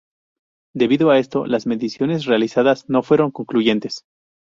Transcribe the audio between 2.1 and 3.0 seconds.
realizadas